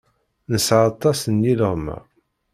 Nesɛa 0.51 0.83
aṭas 0.91 1.19
n 1.27 1.45
yileɣma. 1.47 1.97